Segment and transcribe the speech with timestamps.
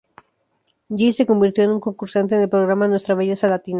[0.97, 3.69] Gil se convirtió en concursante en el programa "Nuestra Belleza Latina".